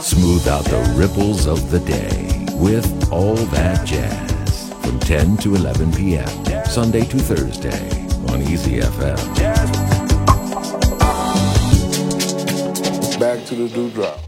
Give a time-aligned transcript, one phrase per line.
[0.00, 5.92] Smooth out the ripples of the day with all that jazz from 10 to 11
[5.92, 6.28] p.m.
[6.66, 9.16] Sunday to Thursday on Easy FM.
[13.18, 14.20] Back to the dewdrop.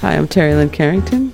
[0.00, 1.32] Hi, I'm Terri Lyne Carrington,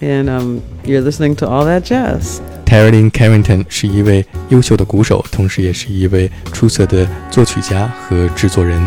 [0.00, 2.40] and um, you're listening to All That Jazz.
[2.64, 8.78] Terri Lyne Carrington 是一位优秀的鼓手，同时也是一位出色的作曲家和制作人。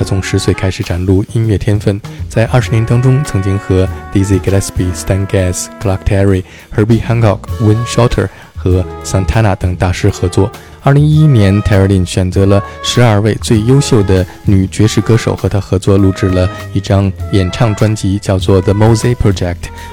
[0.00, 6.42] 他从十岁开始展露音乐天分，在二十年当中，曾经和 Dizzy Gillespie、Stan Getz、Clark Terry、
[6.74, 10.50] Herbie Hancock、Wayne Shorter 和 Santana 等大师合作。
[10.82, 19.34] 二零一一年 t e r l y n 选择了十二位最优秀的女爵士歌手和他合作，录制了一张演唱专辑，叫做《The Mosaic Project》，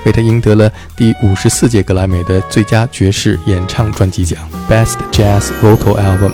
[0.06, 6.32] 为他赢得了第五十四届格莱美的最佳爵士演唱专辑奖 （Best Jazz Vocal Album）。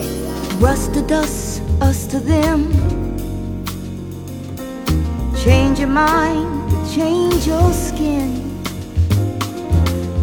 [5.43, 8.63] Change your mind, change your skin.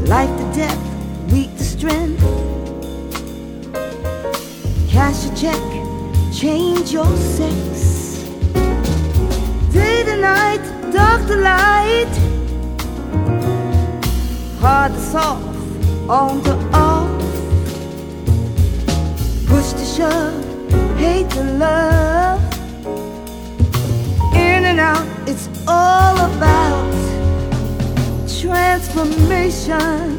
[0.06, 2.22] Life to death, weak to strength.
[4.88, 5.60] Cash a check,
[6.32, 8.24] change your sex.
[9.74, 12.14] Day to night, dark to light.
[14.58, 15.44] Hard to soft,
[16.08, 17.10] on to off.
[19.46, 22.59] Push to shove, hate to love
[24.64, 26.90] out, it's all about
[28.40, 30.18] transformation.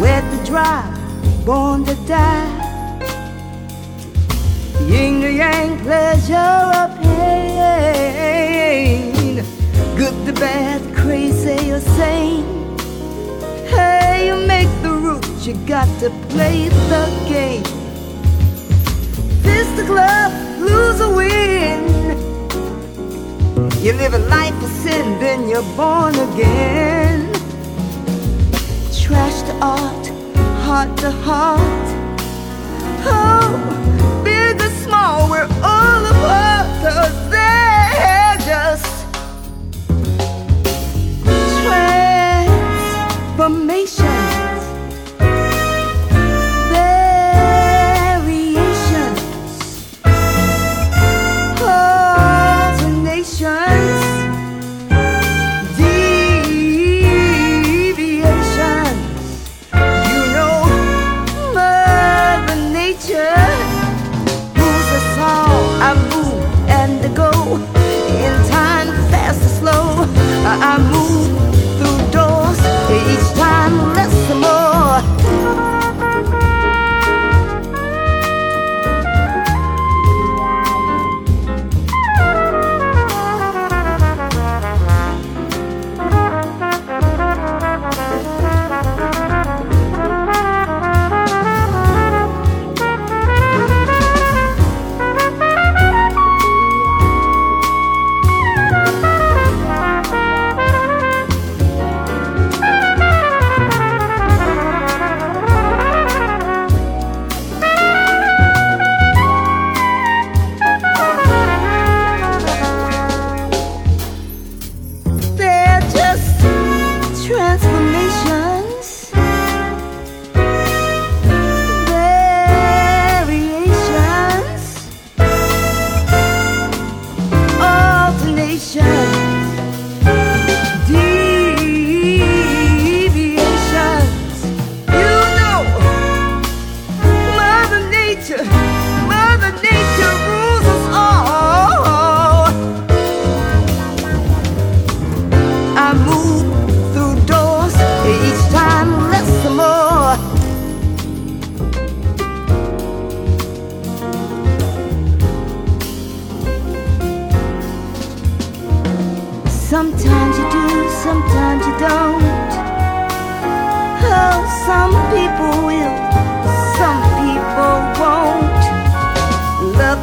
[0.00, 0.82] Wet to dry,
[1.44, 2.46] born to die.
[4.86, 6.34] Yin to yang, pleasure
[6.78, 8.18] or pain.
[9.96, 12.44] Good to bad, crazy or sane.
[13.66, 14.97] Hey, you make the
[15.48, 17.64] you got to play the game.
[19.42, 21.88] Fist the glove, lose or win.
[23.82, 27.32] You live a life of sin, then you're born again.
[28.92, 30.06] Trash to art,
[30.66, 31.97] heart to heart.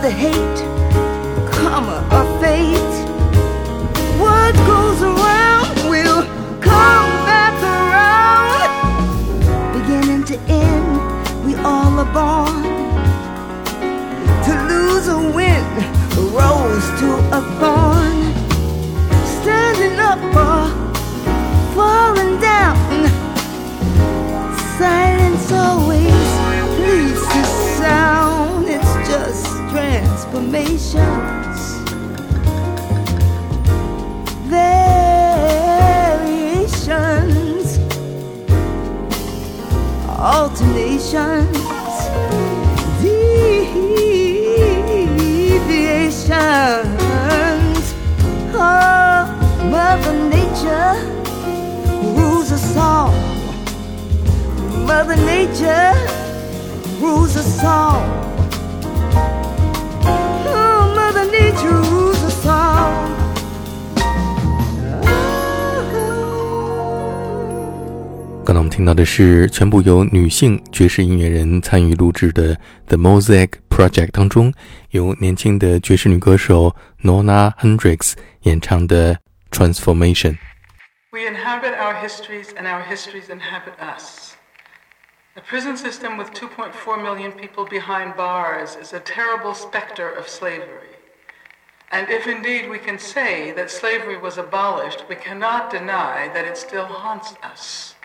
[0.06, 0.60] the hate,
[1.52, 2.96] karma or fate.
[4.22, 6.22] What goes around will
[6.62, 8.70] come back around.
[9.74, 12.62] Beginning to end, we all are born
[14.46, 15.66] to lose or win,
[16.20, 17.08] a rose to
[17.38, 18.18] a thorn.
[19.42, 20.85] Standing up for.
[30.36, 31.60] affirmations.
[34.50, 35.00] Variations,
[40.20, 41.58] alternations,
[43.02, 43.46] deviations.
[48.54, 49.24] Oh,
[49.72, 50.96] Mother Nature
[52.18, 53.12] rules us all.
[54.86, 55.94] Mother Nature
[57.00, 58.15] rules us all.
[68.46, 72.56] 刚才我们听到的是全部由女性爵士音乐人参与录制的
[72.88, 74.54] 《The Mosaic Project》当中，
[74.92, 79.16] 由年轻的爵士女歌手 Nona Hendryx 演唱的
[79.50, 80.34] 《Transformation》。
[81.12, 84.36] We inhabit our histories, and our histories inhabit us.
[85.36, 90.95] A prison system with 2.4 million people behind bars is a terrible specter of slavery.
[91.92, 96.58] And if indeed we can say that slavery was abolished, we cannot deny that it
[96.58, 97.96] still haunts us.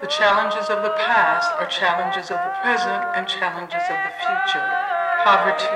[0.00, 4.66] The challenges of the past are challenges of the present and challenges of the future.
[5.22, 5.70] Poverty,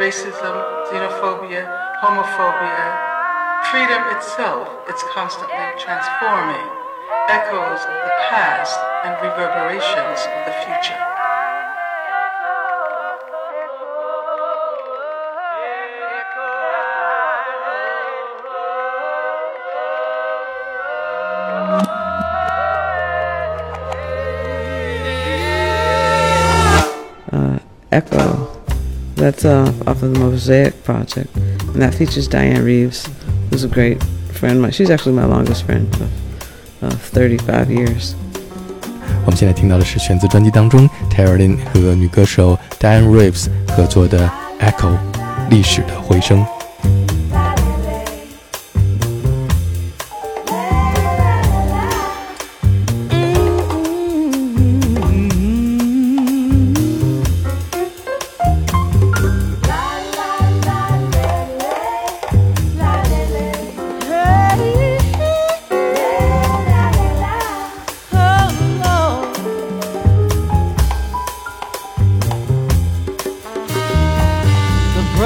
[0.00, 0.56] racism,
[0.88, 1.68] xenophobia,
[2.00, 2.86] homophobia,
[3.70, 6.66] freedom itself is constantly transforming,
[7.28, 11.15] echoes of the past and reverberations of the future.
[29.26, 33.08] That's uh, off of the Mosaic Project, and that features Dianne Reeves,
[33.50, 34.00] who's a great
[34.30, 34.62] friend.
[34.62, 38.14] My, she's actually my longest friend of, of 35 years.
[39.24, 44.30] 我们现在听到的是选自专辑当中 Tara 和女歌手 Dianne Reeves 合作的
[44.64, 44.92] 《Echo》，
[45.50, 46.46] 历史的回声。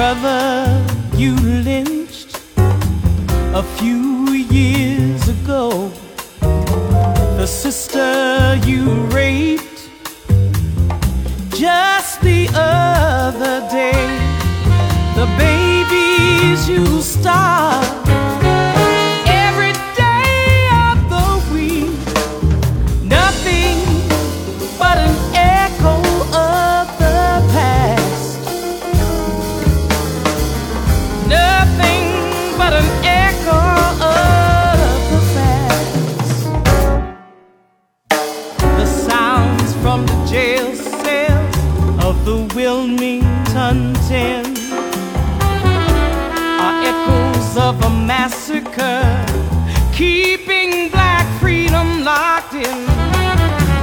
[0.01, 0.83] Brother
[1.15, 1.35] you
[1.69, 2.39] lynched
[3.53, 5.91] a few years ago,
[7.37, 8.83] the sister you
[9.17, 9.89] raped
[11.53, 14.07] just the other day,
[15.19, 17.90] the babies you starved
[47.71, 49.01] of a massacre,
[49.93, 52.77] keeping black freedom locked in.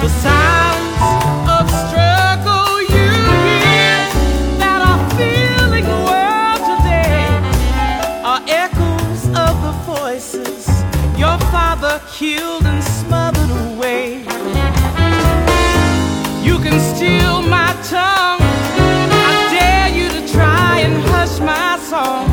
[0.05, 3.09] The sounds of struggle you
[3.65, 3.97] hear
[4.61, 7.25] that are filling the world today
[8.31, 10.69] are echoes of the voices
[11.17, 14.19] your father killed and smothered away.
[16.47, 18.43] You can steal my tongue.
[19.25, 22.28] I dare you to try and hush my song.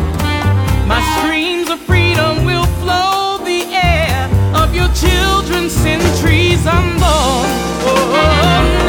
[4.95, 7.01] Of your children's centuries unborn.
[7.01, 8.85] Oh, oh, oh.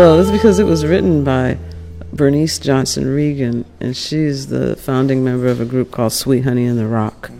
[0.00, 1.58] Well, it's because it was written by
[2.10, 6.78] Bernice Johnson Reagon, and she's the founding member of a group called Sweet Honey and
[6.78, 7.30] the Rock.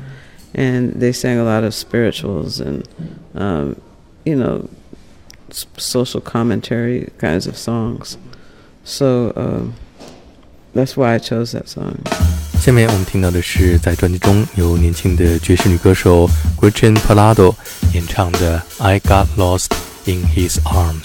[0.52, 2.86] And they sang a lot of spirituals and,
[3.34, 3.80] um,
[4.26, 4.68] you know,
[5.78, 8.18] social commentary kinds of songs.
[8.84, 9.72] So um,
[10.74, 11.96] that's why I chose that song.
[12.60, 16.28] 下面我们听到的是在专辑中由年轻的爵士女歌手
[16.60, 17.54] Gretchen Parlato
[17.94, 19.70] 演唱的《I Got Lost
[20.04, 21.04] in His Arms》。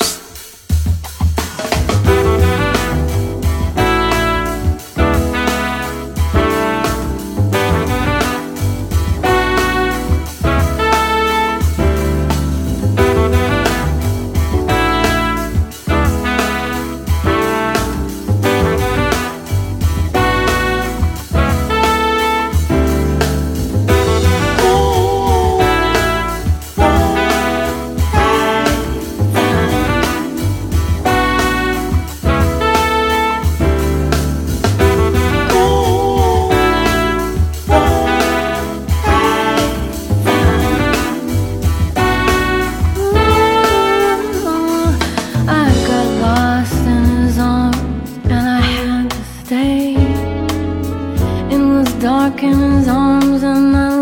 [52.06, 53.95] Dark in his arms and I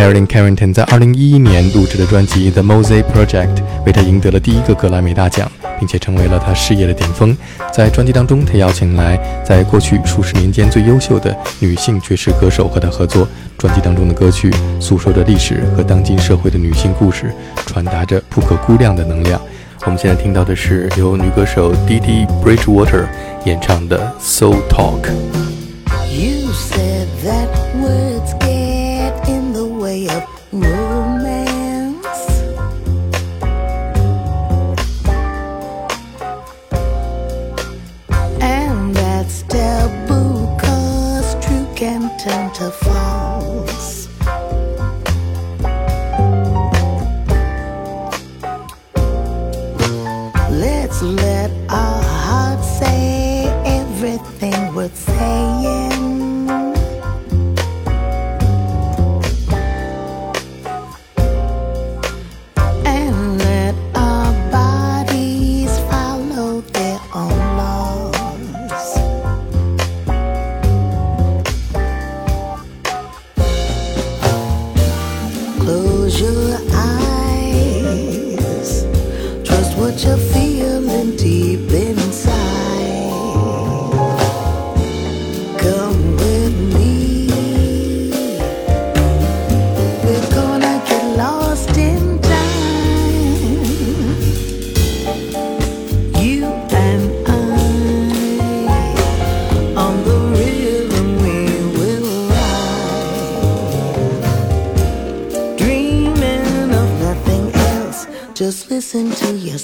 [0.00, 7.36] Marilyn Carrington 在2011年录制的专辑《The Mosaic Project》为她赢得了第一个格莱美大奖，并且成为了她事业的顶峰。
[7.70, 13.28] 在专辑当中，她邀请来在过去数十年间最优秀的女性爵士歌手和她合作。
[13.58, 17.30] 专辑当中的歌曲诉说着历史和当今社会的女性故事，
[17.66, 19.38] 传达着不可估量的能量。
[19.84, 23.04] 我们现在听到的是由女歌手 Dee Bridgewater
[23.44, 25.02] 演唱的《So Talk》。
[26.10, 28.49] You said that word
[30.52, 32.06] romance.
[38.40, 43.99] And that's taboo, cause true can turn to false.
[108.80, 109.58] Listen to your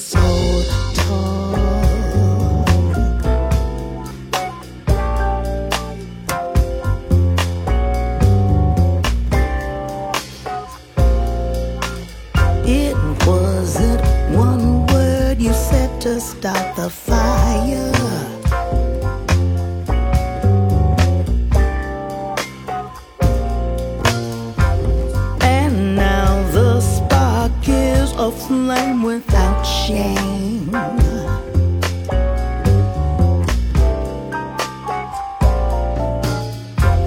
[28.47, 30.75] is a flame without shame.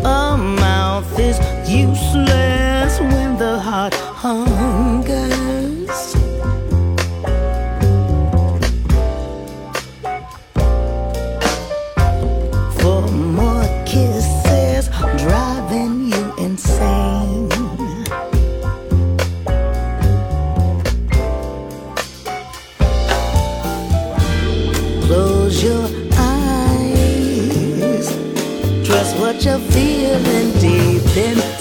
[0.06, 1.38] A mouth is
[1.70, 4.59] useless when the heart hungers.
[28.90, 31.59] Trust what you're feeling deep inside.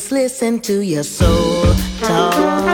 [0.00, 2.69] Just listen to your soul talk.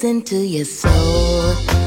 [0.00, 1.77] Listen to your soul